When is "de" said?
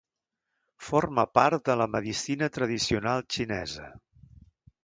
1.69-1.75